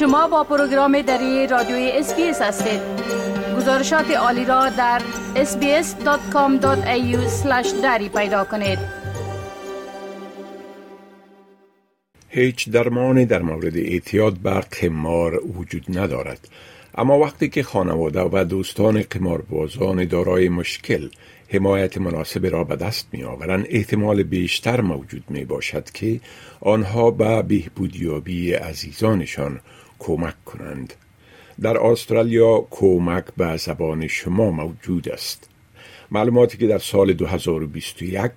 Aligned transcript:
شما 0.00 0.28
با 0.28 0.44
پروگرام 0.44 1.02
دری 1.02 1.46
رادیوی 1.46 1.90
SBS 1.94 2.42
هستید. 2.42 2.80
گزارشات 3.56 4.10
عالی 4.10 4.44
را 4.44 4.68
در 4.68 5.02
sbs.com.au 5.34 6.66
دری 7.82 8.08
پیدا 8.08 8.44
کنید. 8.44 8.78
هیچ 12.28 12.70
درمانی 12.70 13.26
در 13.26 13.42
مورد 13.42 13.76
اعتیاد 13.76 14.42
بر 14.42 14.60
قمار 14.60 15.42
وجود 15.58 15.98
ندارد. 15.98 16.48
اما 16.94 17.18
وقتی 17.18 17.48
که 17.48 17.62
خانواده 17.62 18.20
و 18.20 18.44
دوستان 18.44 19.02
قماربازان 19.02 20.04
دارای 20.04 20.48
مشکل 20.48 21.08
حمایت 21.48 21.98
مناسب 21.98 22.46
را 22.46 22.64
به 22.64 22.76
دست 22.76 23.08
می 23.12 23.22
آورند 23.22 23.66
احتمال 23.68 24.22
بیشتر 24.22 24.80
موجود 24.80 25.24
می 25.28 25.44
باشد 25.44 25.90
که 25.90 26.20
آنها 26.60 27.10
به 27.10 27.42
بهبودیابی 27.42 28.52
عزیزانشان 28.52 29.60
کمک 30.00 30.44
کنند. 30.44 30.94
در 31.60 31.78
استرالیا 31.78 32.66
کمک 32.70 33.24
به 33.36 33.56
زبان 33.56 34.06
شما 34.06 34.50
موجود 34.50 35.08
است. 35.08 35.48
معلوماتی 36.10 36.58
که 36.58 36.66
در 36.66 36.78
سال 36.78 37.12
2021 37.12 38.30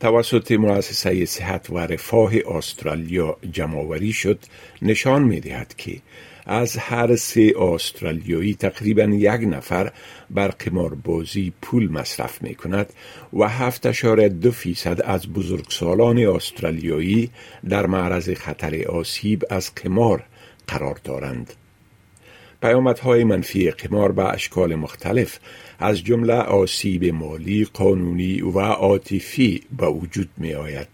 توسط 0.00 0.52
مؤسسه 0.52 1.24
صحت 1.24 1.70
و 1.70 1.78
رفاه 1.78 2.32
استرالیا 2.46 3.36
جمعآوری 3.52 4.12
شد 4.12 4.38
نشان 4.82 5.22
می 5.22 5.40
دهد 5.40 5.74
که 5.76 6.00
از 6.46 6.76
هر 6.76 7.16
سه 7.16 7.52
استرالیایی 7.58 8.54
تقریبا 8.54 9.02
یک 9.02 9.40
نفر 9.40 9.92
بر 10.30 10.48
قماربازی 10.48 11.52
پول 11.62 11.92
مصرف 11.92 12.42
می 12.42 12.54
کند 12.54 12.92
و 13.32 13.48
هفت 13.48 13.86
اشاره 13.86 14.28
دو 14.28 14.50
فیصد 14.50 15.00
از 15.04 15.26
بزرگسالان 15.32 16.18
استرالیایی 16.18 17.30
در 17.68 17.86
معرض 17.86 18.30
خطر 18.30 18.82
آسیب 18.82 19.44
از 19.50 19.74
قمار 19.74 20.24
قرار 20.68 21.00
دارند. 21.04 21.54
پیامدهای 22.62 23.24
منفی 23.24 23.70
قمار 23.70 24.12
به 24.12 24.24
اشکال 24.24 24.74
مختلف 24.74 25.38
از 25.78 26.04
جمله 26.04 26.34
آسیب 26.34 27.04
مالی، 27.04 27.64
قانونی 27.64 28.40
و 28.40 28.58
عاطفی 28.58 29.62
به 29.78 29.86
وجود 29.86 30.28
می 30.36 30.54
آید. 30.54 30.88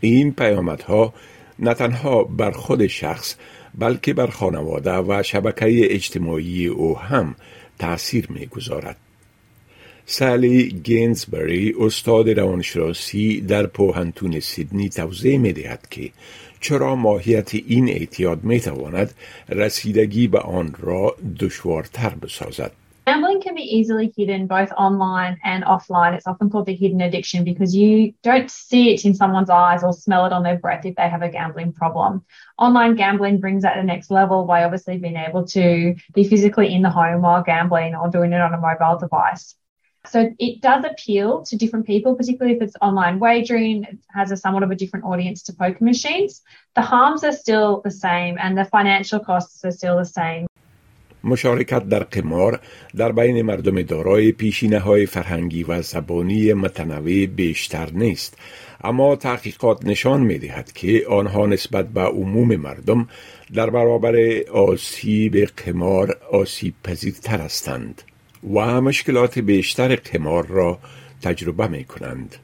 این 0.00 0.32
پیامدها 0.32 1.14
نه 1.58 1.74
تنها 1.74 2.24
بر 2.24 2.50
خود 2.50 2.86
شخص 2.86 3.34
بلکه 3.78 4.14
بر 4.14 4.26
خانواده 4.26 4.96
و 4.96 5.22
شبکه 5.22 5.94
اجتماعی 5.94 6.66
او 6.66 6.98
هم 6.98 7.34
تأثیر 7.78 8.26
می 8.30 8.46
گذارد. 8.46 8.96
سالی 10.06 10.68
گینزبری 10.68 11.74
استاد 11.80 12.30
روانشناسی 12.30 13.40
در 13.40 13.66
پوهنتون 13.66 14.40
سیدنی 14.40 14.88
توضیح 14.88 15.38
می 15.38 15.52
دهد 15.52 15.86
که 15.90 16.10
چرا 16.61 16.95
ماهیت 16.95 17.55
این 17.55 17.89
اعتیاد 17.89 18.43
می 18.43 18.59
تواند 18.59 19.13
رسیدگی 19.49 20.27
به 20.27 20.39
آن 20.39 20.75
را 20.79 21.15
دشوارتر 21.39 22.09
بسازد. 22.09 22.71
Gambling 23.07 23.39
can 23.39 23.55
be 23.55 23.61
easily 23.61 24.11
hidden 24.17 24.47
both 24.47 24.69
online 24.77 25.39
and 25.41 25.63
offline. 25.63 26.13
It's 26.13 26.27
often 26.27 26.49
called 26.49 26.65
the 26.65 26.75
hidden 26.75 26.99
addiction 26.99 27.45
because 27.45 27.73
you 27.73 28.13
don't 28.21 28.51
see 28.51 28.93
it 28.93 29.05
in 29.05 29.13
someone's 29.13 29.49
eyes 29.49 29.81
or 29.81 29.93
smell 29.93 30.25
it 30.25 30.33
on 30.33 30.43
their 30.43 30.57
breath 30.57 30.85
if 30.85 30.97
they 30.97 31.07
have 31.07 31.21
a 31.21 31.29
gambling 31.29 31.71
problem. 31.71 32.25
Online 32.57 32.95
gambling 32.95 33.39
brings 33.39 33.63
that 33.63 33.75
to 33.75 33.79
the 33.79 33.87
next 33.87 34.11
level 34.11 34.43
by 34.43 34.65
obviously 34.65 34.97
being 34.97 35.15
able 35.15 35.47
to 35.47 35.95
be 36.13 36.25
physically 36.25 36.73
in 36.73 36.81
the 36.81 36.89
home 36.89 37.21
while 37.21 37.41
gambling 37.41 37.95
or 37.95 38.09
doing 38.09 38.33
it 38.33 38.41
on 38.41 38.53
a 38.53 38.57
mobile 38.57 38.99
device. 38.99 39.55
So 40.04 40.34
it 40.38 40.60
does 40.60 40.84
appeal 40.84 41.42
to 41.42 41.56
different 41.56 41.86
people, 41.86 42.16
particularly 42.16 42.56
if 42.56 42.62
it's 42.62 42.76
online 42.80 43.20
wagering. 43.20 43.84
It 43.84 43.98
has 44.10 44.32
a 44.32 44.36
somewhat 44.36 44.64
of 44.64 44.70
a 44.70 44.74
different 44.74 45.04
audience 45.04 45.42
to 45.44 45.52
poker 45.52 45.84
machines. 45.84 46.42
The 46.74 46.82
harms 46.82 47.22
are 47.24 47.32
still 47.32 47.80
the 47.82 47.90
same 47.90 48.36
and 48.38 48.58
the 48.58 48.64
financial 48.64 49.20
costs 49.20 49.64
are 49.64 49.70
still 49.70 49.96
the 49.98 50.04
same. 50.04 50.46
مشارکت 51.24 51.88
در 51.88 52.02
قمار 52.02 52.60
در 52.96 53.12
بین 53.12 53.42
مردم 53.42 53.82
دارای 53.82 54.32
پیشینه 54.32 54.78
های 54.78 55.06
فرهنگی 55.06 55.64
و 55.64 55.82
زبانی 55.82 56.52
متنوع 56.52 57.26
بیشتر 57.26 57.90
نیست 57.92 58.36
اما 58.84 59.16
تحقیقات 59.16 59.86
نشان 59.86 60.20
می 60.20 60.38
دهد 60.38 60.72
که 60.72 61.06
آنها 61.10 61.46
نسبت 61.46 61.88
به 61.88 62.00
عموم 62.00 62.56
مردم 62.56 63.08
در 63.54 63.70
برابر 63.70 64.40
آسیب 64.54 65.36
قمار 65.36 66.18
آسیب 66.32 66.74
پذیرتر 66.84 67.40
هستند 67.40 68.02
و 68.50 68.80
مشکلات 68.80 69.38
بیشتر 69.38 69.96
قمار 69.96 70.46
را 70.46 70.78
تجربه 71.22 71.66
می 71.66 71.84
کنند. 71.84 72.36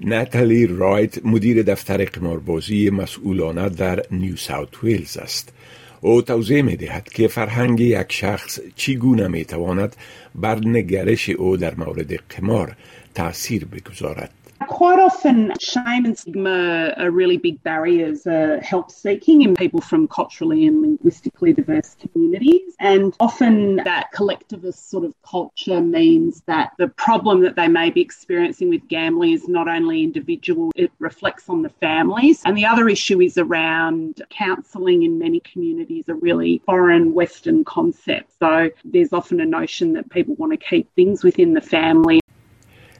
ناتالی 0.00 0.66
رایت 0.66 1.26
مدیر 1.26 1.62
دفتر 1.62 2.04
قماربازی 2.04 2.90
مسئولانه 2.90 3.68
در 3.68 4.02
نیو 4.10 4.36
ساوت 4.36 4.84
ویلز 4.84 5.16
است 5.16 5.52
او 6.00 6.22
توضیح 6.22 6.62
می 6.62 6.76
دهد 6.76 7.08
که 7.08 7.28
فرهنگ 7.28 7.80
یک 7.80 8.12
شخص 8.12 8.60
چگونه 8.76 9.28
می 9.28 9.44
تواند 9.44 9.96
بر 10.34 10.58
نگرش 10.64 11.28
او 11.28 11.56
در 11.56 11.74
مورد 11.74 12.14
قمار 12.14 12.76
تاثیر 13.14 13.64
بگذارد. 13.64 14.30
Quite 14.66 14.98
often, 14.98 15.52
shame 15.60 16.04
and 16.04 16.18
stigma 16.18 16.92
are 16.96 17.10
really 17.10 17.36
big 17.36 17.62
barriers 17.62 18.26
uh, 18.26 18.58
help 18.62 18.90
seeking 18.90 19.42
in 19.42 19.54
people 19.54 19.80
from 19.80 20.08
culturally 20.08 20.66
and 20.66 20.82
linguistically 20.82 21.52
diverse 21.52 21.96
communities. 22.00 22.74
And 22.80 23.14
often, 23.20 23.76
that 23.76 24.10
collectivist 24.12 24.90
sort 24.90 25.04
of 25.04 25.14
culture 25.22 25.80
means 25.80 26.42
that 26.46 26.72
the 26.78 26.88
problem 26.88 27.40
that 27.42 27.56
they 27.56 27.68
may 27.68 27.90
be 27.90 28.00
experiencing 28.00 28.68
with 28.68 28.86
gambling 28.88 29.32
is 29.32 29.48
not 29.48 29.68
only 29.68 30.02
individual, 30.02 30.72
it 30.74 30.90
reflects 30.98 31.48
on 31.48 31.62
the 31.62 31.70
families. 31.70 32.42
And 32.44 32.56
the 32.56 32.66
other 32.66 32.88
issue 32.88 33.20
is 33.20 33.38
around 33.38 34.22
counselling 34.30 35.04
in 35.04 35.18
many 35.18 35.40
communities, 35.40 36.08
a 36.08 36.14
really 36.14 36.62
foreign 36.66 37.14
Western 37.14 37.64
concept. 37.64 38.32
So, 38.38 38.70
there's 38.84 39.12
often 39.12 39.40
a 39.40 39.46
notion 39.46 39.92
that 39.94 40.10
people 40.10 40.34
want 40.34 40.52
to 40.52 40.58
keep 40.58 40.92
things 40.94 41.22
within 41.22 41.54
the 41.54 41.60
family. 41.60 42.20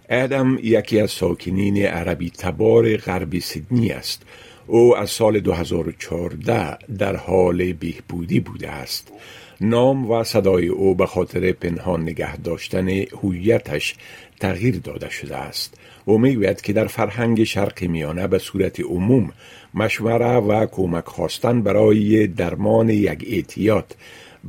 ادم 0.08 0.58
یکی 0.62 1.00
از 1.00 1.10
ساکنین 1.10 1.86
عربی 1.86 2.30
تبار 2.30 2.96
غرب 2.96 3.38
سیدنی 3.38 3.90
است. 3.90 4.22
او 4.66 4.96
از 4.96 5.10
سال 5.10 5.40
2014 5.40 6.78
در 6.98 7.16
حال 7.16 7.72
بهبودی 7.72 8.40
بوده 8.40 8.70
است. 8.70 9.12
نام 9.60 10.10
و 10.10 10.24
صدای 10.24 10.68
او 10.68 10.94
به 10.94 11.06
خاطر 11.06 11.52
پنهان 11.52 12.02
نگه 12.02 12.36
داشتن 12.36 12.88
هویتش 12.88 13.94
تغییر 14.40 14.78
داده 14.78 15.10
شده 15.10 15.36
است. 15.36 15.74
او 16.04 16.18
می‌گوید 16.18 16.60
که 16.60 16.72
در 16.72 16.86
فرهنگ 16.86 17.44
شرق 17.44 17.82
میانه 17.82 18.26
به 18.26 18.38
صورت 18.38 18.80
عموم 18.80 19.32
مشوره 19.74 20.36
و 20.36 20.66
کمک 20.66 21.04
خواستن 21.04 21.62
برای 21.62 22.26
درمان 22.26 22.88
یک 22.88 23.26
اعتیاد 23.30 23.96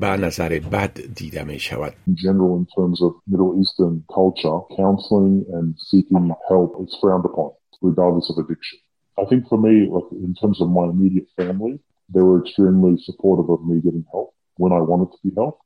به 0.01 0.07
نظر 0.07 0.49
بد 0.73 1.01
دیده 1.15 1.45
می 1.45 1.59
شود. 1.59 1.93
In 2.09 2.17
general, 2.17 2.57
in 2.61 2.67
terms 2.77 3.03
of 3.03 3.13
Middle 3.27 3.53
Eastern 3.61 4.05
culture, 4.19 4.59
counseling 4.77 5.45
and 5.55 5.75
seeking 5.91 6.33
help 6.49 6.71
is 6.83 6.97
frowned 7.01 7.25
upon, 7.31 7.51
regardless 7.83 8.31
of 8.31 8.37
addiction. 8.39 8.79
I 9.23 9.25
think 9.29 9.49
for 9.49 9.59
me, 9.67 9.75
like 9.95 10.09
in 10.29 10.35
terms 10.41 10.61
of 10.61 10.69
my 10.79 10.85
immediate 10.95 11.29
family, 11.37 11.75
they 12.13 12.23
were 12.29 12.39
extremely 12.45 12.95
supportive 13.09 13.49
of 13.55 13.61
me 13.69 13.81
getting 13.81 14.05
help 14.11 14.35
when 14.57 14.73
I 14.73 14.81
wanted 14.81 15.11
to 15.13 15.19
be 15.25 15.33
helped. 15.41 15.63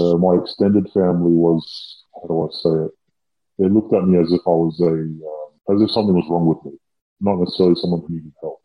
Uh, 0.00 0.16
my 0.26 0.34
extended 0.42 0.86
family 0.92 1.34
was, 1.46 1.62
how 2.14 2.26
do 2.28 2.34
I 2.46 2.50
say 2.62 2.74
it? 2.86 2.92
They 3.58 3.68
looked 3.68 3.92
at 3.94 4.06
me 4.08 4.18
as 4.18 4.30
if 4.32 4.40
I 4.46 4.56
was 4.64 4.76
a, 4.80 4.94
uh, 5.32 5.74
as 5.74 5.82
if 5.82 5.90
something 5.90 6.14
was 6.14 6.28
wrong 6.30 6.46
with 6.46 6.64
me, 6.64 6.78
not 7.20 7.36
necessarily 7.38 7.76
someone 7.76 8.02
who 8.06 8.14
needed 8.14 8.32
help. 8.40 8.59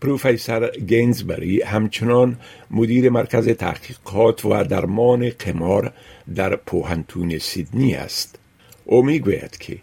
پروفسور 0.00 0.70
گینزبری 0.70 1.62
همچنان 1.62 2.36
مدیر 2.70 3.10
مرکز 3.10 3.48
تحقیقات 3.48 4.44
و 4.44 4.64
درمان 4.64 5.30
قمار 5.30 5.92
در 6.34 6.56
پوهنتون 6.56 7.38
سیدنی 7.38 7.94
است. 7.94 8.38
او 8.84 9.02
می‌گوید 9.02 9.56
که 9.56 9.78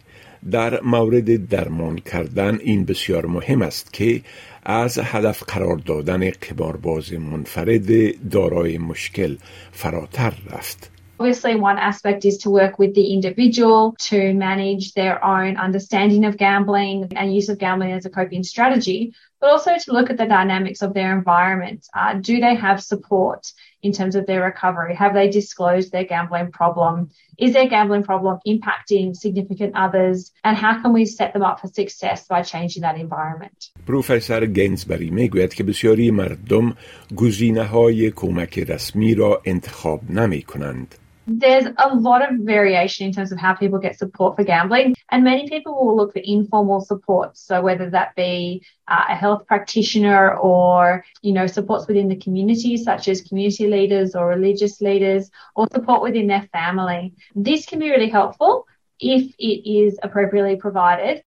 در 0.51 0.81
مورد 0.81 1.49
درمان 1.49 1.95
کردن 1.97 2.59
این 2.61 2.85
بسیار 2.85 3.25
مهم 3.25 3.61
است 3.61 3.93
که 3.93 4.21
از 4.63 4.99
هدف 5.03 5.43
قرار 5.43 5.77
دادن 5.77 6.29
قمارباز 6.29 7.13
منفرد 7.13 8.29
دارای 8.29 8.77
مشکل 8.77 9.35
فراتر 9.71 10.33
رفت. 10.51 10.94
Obviously, 11.20 11.54
one 11.54 11.78
aspect 11.78 12.24
is 12.24 12.38
to 12.38 12.50
work 12.50 12.78
with 12.78 12.94
the 12.94 13.12
individual 13.12 13.94
to 13.98 14.32
manage 14.32 14.94
their 14.94 15.22
own 15.22 15.58
understanding 15.58 16.24
of 16.24 16.38
gambling 16.38 17.12
and 17.14 17.34
use 17.34 17.50
of 17.50 17.58
gambling 17.58 17.92
as 17.92 18.06
a 18.06 18.10
coping 18.10 18.42
strategy, 18.42 19.12
but 19.38 19.50
also 19.50 19.76
to 19.76 19.92
look 19.92 20.08
at 20.08 20.16
the 20.16 20.24
dynamics 20.24 20.80
of 20.80 20.94
their 20.94 21.14
environment. 21.14 21.86
Uh, 21.94 22.14
do 22.14 22.40
they 22.40 22.54
have 22.54 22.82
support 22.82 23.52
in 23.82 23.92
terms 23.92 24.14
of 24.14 24.24
their 24.26 24.42
recovery? 24.42 24.94
Have 24.94 25.12
they 25.12 25.28
disclosed 25.28 25.92
their 25.92 26.04
gambling 26.04 26.52
problem? 26.52 27.10
Is 27.36 27.52
their 27.52 27.68
gambling 27.68 28.02
problem 28.02 28.38
impacting 28.46 29.14
significant 29.14 29.72
others? 29.76 30.32
And 30.42 30.56
how 30.56 30.80
can 30.80 30.94
we 30.94 31.04
set 31.04 31.34
them 31.34 31.42
up 31.42 31.60
for 31.60 31.68
success 31.68 32.26
by 32.26 32.42
changing 32.42 32.82
that 32.82 32.96
environment? 32.96 33.70
پروفسور 33.86 34.46
گینزبری 34.46 35.10
میگوید 35.10 35.54
که 35.54 35.64
بسیاری 35.64 36.10
مردم 36.10 36.76
گزینه 37.16 37.64
های 37.64 38.10
کمک 38.10 38.58
رسمی 38.58 39.14
را 39.14 39.42
انتخاب 39.44 40.10
نمی 40.10 40.42
کنند. 40.42 40.94
There's 41.26 41.66
a 41.76 41.94
lot 41.94 42.28
of 42.28 42.40
variation 42.40 43.06
in 43.06 43.12
terms 43.12 43.30
of 43.30 43.38
how 43.38 43.54
people 43.54 43.78
get 43.78 43.96
support 43.96 44.36
for 44.36 44.42
gambling, 44.42 44.96
and 45.10 45.22
many 45.22 45.48
people 45.48 45.74
will 45.74 45.96
look 45.96 46.12
for 46.12 46.18
informal 46.18 46.80
support. 46.80 47.36
So 47.38 47.62
whether 47.62 47.90
that 47.90 48.16
be 48.16 48.64
uh, 48.88 49.04
a 49.10 49.14
health 49.14 49.46
practitioner 49.46 50.36
or 50.36 51.04
you 51.22 51.32
know 51.32 51.46
supports 51.46 51.86
within 51.86 52.08
the 52.08 52.16
community, 52.16 52.76
such 52.76 53.06
as 53.06 53.20
community 53.20 53.68
leaders 53.68 54.16
or 54.16 54.26
religious 54.26 54.80
leaders, 54.80 55.30
or 55.54 55.68
support 55.72 56.02
within 56.02 56.26
their 56.26 56.48
family. 56.52 57.14
This 57.36 57.66
can 57.66 57.78
be 57.78 57.90
really 57.90 58.08
helpful 58.08 58.66
if 58.98 59.32
it 59.38 59.58
is 59.80 59.98
appropriately 60.02 60.56
provided. 60.56 61.22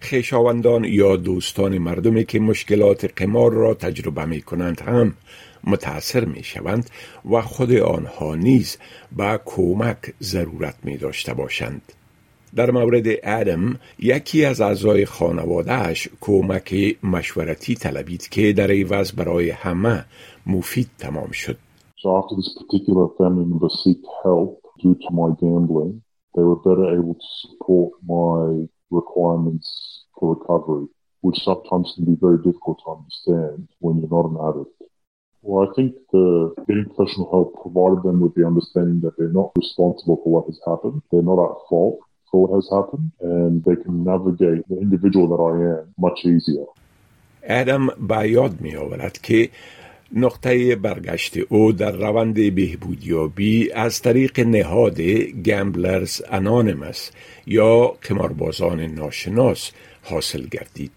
خیشاوندان 0.00 0.84
یا 0.84 1.16
دوستان 1.16 1.78
مردمی 1.78 2.24
که 2.24 2.40
مشکلات 2.40 3.04
قمار 3.04 3.52
را 3.52 3.74
تجربه 3.74 4.24
می 4.24 4.42
کنند 4.42 4.80
هم 4.80 5.14
متاثر 5.63 6.25
می 6.25 6.43
شوند 6.43 6.89
و 7.31 7.41
خود 7.41 7.71
آنها 7.71 8.35
نیز 8.35 8.77
به 9.17 9.39
کمک 9.45 10.13
ضرورت 10.21 10.75
می 10.83 10.97
داشته 10.97 11.33
باشند. 11.33 11.81
در 12.55 12.71
مورد 12.71 13.05
ادم 13.23 13.79
یکی 13.99 14.45
از 14.45 14.61
اعضای 14.61 15.05
خانوادهش 15.05 16.09
کمک 16.21 16.97
مشورتی 17.03 17.75
طلبید 17.75 18.29
که 18.29 18.53
در 18.53 18.71
عوض 18.71 19.11
برای 19.11 19.49
همه 19.49 20.05
مفید 20.47 20.89
تمام 20.97 21.31
شد. 21.31 21.57
So 22.03 22.07
after 22.19 22.35
this 22.35 22.51
particular 22.61 23.05
family 23.17 23.45
member 23.51 23.71
seeked 23.81 24.07
help 24.23 24.61
due 24.83 24.95
to 25.03 25.09
my 25.21 25.29
gambling, 25.41 25.93
they 26.35 26.45
were 26.49 26.61
better 26.67 26.87
able 26.97 27.15
to 27.25 27.29
support 27.43 27.89
my 28.17 28.67
requirements 28.99 29.67
for 30.15 30.25
recovery, 30.35 30.85
which 31.25 31.39
sometimes 31.49 31.87
can 31.95 32.05
be 32.05 32.17
very 32.25 32.39
difficult 32.47 32.77
to 32.83 32.91
understand 32.97 33.67
when 33.79 33.93
you're 33.99 34.15
not 34.17 34.29
an 34.31 34.37
addict. 34.47 34.76
Well, 35.43 35.67
I 35.67 35.73
think 35.75 35.95
the 36.11 36.53
getting 36.67 36.85
professional 36.91 37.29
help 37.35 37.49
provided 37.61 38.03
them 38.03 38.17
with 38.23 38.33
the 38.35 38.45
understanding 38.51 38.99
that 39.01 39.13
they're 39.17 39.37
not 39.41 39.51
responsible 39.63 40.17
for 40.21 40.29
what 40.35 40.45
has 40.49 40.59
happened. 40.65 41.01
They're 41.09 41.29
not 41.31 41.39
at 41.47 41.55
fault 41.69 41.99
for 42.29 42.37
what 42.41 42.55
has 42.59 42.67
happened, 42.77 43.11
and 43.21 43.63
they 43.63 43.77
can 43.83 44.03
navigate 44.03 44.61
the 44.71 44.77
individual 44.85 45.25
that 45.31 45.41
I 45.51 45.53
am 45.73 45.93
much 45.97 46.19
easier. 46.25 46.65
ادم 47.49 47.87
به 48.07 48.29
یاد 48.29 48.53
که 49.23 49.49
نقطه 50.13 50.75
برگشت 50.75 51.37
او 51.49 51.71
در 51.71 51.91
روند 51.91 52.55
بهبودیابی 52.55 53.71
از 53.71 54.01
طریق 54.01 54.39
نهاد 54.39 55.01
گمبلرز 55.45 56.21
انانیمس 56.29 57.11
یا 57.45 57.87
قماربازان 58.01 58.79
ناشناس 58.79 59.71
حاصل 60.03 60.47
گردید. 60.47 60.91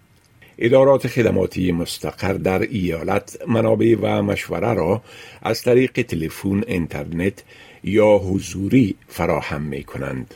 ادارات 0.59 1.07
خدماتی 1.07 1.73
مستقر 1.73 2.33
در 2.33 2.61
ایالت 2.61 3.39
منابع 3.49 3.97
و 4.01 4.23
مشوره 4.23 4.75
را 4.75 5.03
از 5.43 5.63
طریق 5.63 6.03
تلفن، 6.03 6.63
اینترنت 6.67 7.43
یا 7.85 8.17
حضوری 8.19 8.95
فراهم 9.09 9.63
می 9.63 9.85
کنند. 9.85 10.35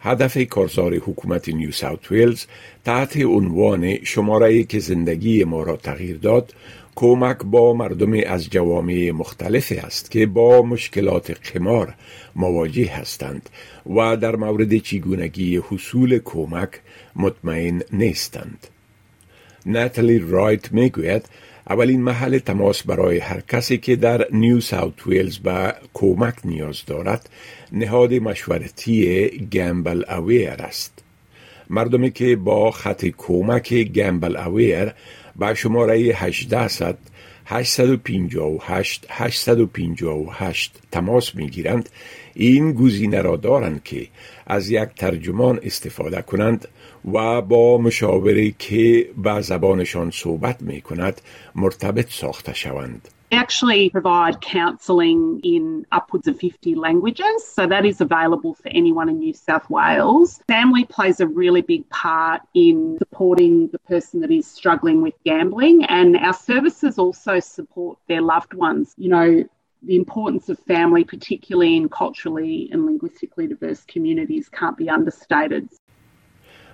هدف 0.00 0.48
کارزار 0.48 0.94
حکومت 0.94 1.48
نیو 1.48 1.70
ساوت 1.70 2.12
ویلز 2.12 2.46
تحت 2.84 3.16
عنوان 3.16 4.04
شماره 4.04 4.64
که 4.64 4.78
زندگی 4.78 5.44
ما 5.44 5.62
را 5.62 5.76
تغییر 5.76 6.16
داد 6.16 6.54
کمک 6.94 7.38
با 7.44 7.74
مردم 7.74 8.12
از 8.26 8.50
جوامع 8.50 9.10
مختلف 9.10 9.72
است 9.84 10.10
که 10.10 10.26
با 10.26 10.62
مشکلات 10.62 11.52
قمار 11.52 11.94
مواجه 12.36 12.90
هستند 12.90 13.50
و 13.96 14.16
در 14.16 14.36
مورد 14.36 14.76
چگونگی 14.76 15.56
حصول 15.56 16.18
کمک 16.24 16.70
مطمئن 17.16 17.82
نیستند. 17.92 18.66
ناتالی 19.66 20.18
رایت 20.18 20.72
می‌گوید 20.72 21.28
اولین 21.70 22.02
محل 22.02 22.38
تماس 22.38 22.82
برای 22.82 23.18
هر 23.18 23.40
کسی 23.40 23.78
که 23.78 23.96
در 23.96 24.26
نیو 24.30 24.60
ساوت 24.60 25.06
ویلز 25.06 25.38
به 25.38 25.74
کمک 25.94 26.34
نیاز 26.44 26.84
دارد 26.86 27.30
نهاد 27.72 28.14
مشورتی 28.14 29.28
گمبل 29.52 30.04
اویر 30.10 30.50
است. 30.50 31.02
مردمی 31.70 32.10
که 32.10 32.36
با 32.36 32.70
خط 32.70 33.06
کمک 33.18 33.74
گمبل 33.74 34.36
اویر 34.36 34.92
به 35.36 35.54
شماره 35.54 35.94
1800 35.94 36.98
858 37.46 39.06
858 39.10 40.78
تماس 40.90 41.34
می 41.34 41.48
گیرند 41.48 41.88
این 42.34 42.72
گزینه 42.72 43.22
را 43.22 43.36
دارند 43.36 43.82
که 43.84 44.06
از 44.46 44.70
یک 44.70 44.88
ترجمان 44.96 45.60
استفاده 45.62 46.22
کنند 46.22 46.68
و 47.13 47.41
با 47.41 47.77
مشاوری 47.77 48.55
که 48.59 49.09
به 49.17 49.41
زبانشان 49.41 50.11
صحبت 50.11 50.61
می 50.61 50.81
کند 50.81 51.21
مرتبط 51.55 52.09
ساخته 52.09 52.53
شوند. 52.53 53.07
We 53.31 53.37
actually 53.37 53.89
provide 53.89 54.39
counselling 54.39 55.41
in 55.43 55.85
upwards 55.91 56.29
of 56.29 56.39
50 56.39 56.75
languages, 56.75 57.45
so 57.45 57.67
that 57.67 57.85
is 57.85 57.99
available 57.99 58.53
for 58.53 58.69
anyone 58.69 59.09
in 59.09 59.19
New 59.19 59.33
South 59.33 59.69
Wales. 59.69 60.39
Family 60.47 60.85
plays 60.85 61.19
a 61.19 61.27
really 61.27 61.61
big 61.61 61.89
part 61.89 62.41
in 62.53 62.97
supporting 62.99 63.67
the 63.67 63.79
person 63.79 64.21
that 64.21 64.31
is 64.31 64.47
struggling 64.47 65.01
with 65.01 65.13
gambling, 65.25 65.83
and 65.83 66.15
our 66.15 66.33
services 66.33 66.97
also 66.97 67.41
support 67.41 67.97
their 68.07 68.21
loved 68.21 68.53
ones. 68.53 68.93
You 68.97 69.09
know, 69.09 69.43
the 69.83 69.97
importance 69.97 70.47
of 70.47 70.57
family, 70.59 71.03
particularly 71.03 71.75
in 71.75 71.89
culturally 71.89 72.69
and 72.71 72.85
linguistically 72.85 73.47
diverse 73.47 73.83
communities, 73.83 74.47
can't 74.47 74.77
be 74.77 74.89
understated. 74.89 75.67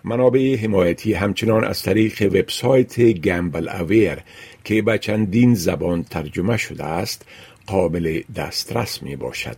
منابع 0.05 0.57
حمایتی 0.57 1.13
همچنان 1.13 1.65
از 1.65 1.83
طریق 1.83 2.23
وبسایت 2.23 3.01
گمبل 3.01 3.69
اویر 3.69 4.19
که 4.65 4.83
به 4.83 4.99
چندین 4.99 5.55
زبان 5.55 6.03
ترجمه 6.03 6.57
شده 6.57 6.85
است 6.85 7.27
قابل 7.67 8.21
دسترس 8.37 9.03
می 9.03 9.17
باشد. 9.17 9.57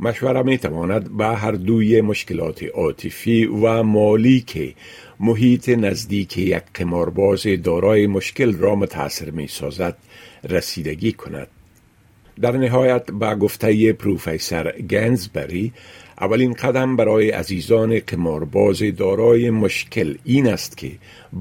مشوره 0.00 0.42
می 0.42 0.58
تواند 0.58 1.16
به 1.16 1.26
هر 1.26 1.52
دوی 1.52 2.00
مشکلات 2.00 2.62
عاطفی 2.62 3.44
و 3.44 3.82
مالی 3.82 4.40
که 4.40 4.74
محیط 5.20 5.68
نزدیک 5.68 6.38
یک 6.38 6.62
قمارباز 6.74 7.46
دارای 7.64 8.06
مشکل 8.06 8.52
را 8.56 8.74
متاثر 8.74 9.30
می 9.30 9.48
سازد 9.48 9.96
رسیدگی 10.48 11.12
کند. 11.12 11.48
در 12.40 12.56
نهایت 12.56 13.10
با 13.10 13.34
گفته 13.34 13.92
پروفیسر 13.92 14.72
گنزبری 14.72 15.72
اولین 16.20 16.52
قدم 16.52 16.96
برای 16.96 17.30
عزیزان 17.30 17.98
قمارباز 17.98 18.82
دارای 18.96 19.50
مشکل 19.50 20.16
این 20.24 20.48
است 20.48 20.76
که 20.76 20.92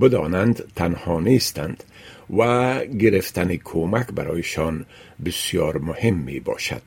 بدانند 0.01 0.63
تنها 0.75 1.19
نیستند 1.19 1.83
و 2.37 2.79
گرفتن 2.85 3.55
کمک 3.55 4.07
برایشان 4.07 4.85
بسیار 5.25 5.77
مهم 5.77 6.15
می 6.15 6.39
باشد. 6.39 6.81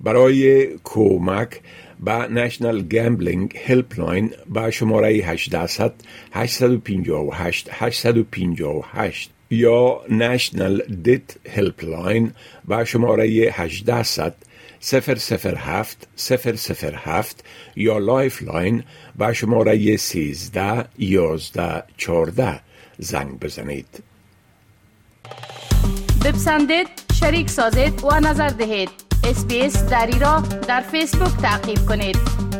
برای 0.00 0.68
کمک 0.84 1.60
به 2.00 2.12
National 2.12 2.82
Gambling 2.82 3.58
Helpline 3.66 4.30
با 4.48 4.70
شماره 4.70 5.08
800 5.08 5.92
858 6.32 7.68
858 7.70 9.30
یا 9.50 10.00
National 10.10 10.82
Debt 11.02 11.36
Helpline 11.48 12.32
با 12.64 12.84
شماره 12.84 13.26
800 13.52 14.34
007 14.82 16.08
007 16.16 17.44
یا 17.76 17.98
Lifeline 17.98 18.84
با 19.18 19.32
شماره 19.32 19.96
13 19.96 20.84
11 20.98 21.82
14 21.96 22.60
زنگ 22.98 23.40
بزنید. 23.40 24.02
بپسندید، 26.24 26.88
شریک 27.20 27.50
سازید 27.50 28.04
و 28.04 28.20
نظر 28.20 28.48
دهید. 28.48 28.90
SBS 29.24 29.84
دری 29.84 30.18
را 30.18 30.42
در 30.68 30.80
فیسبوک 30.80 31.36
تعقیب 31.42 31.86
کنید. 31.86 32.51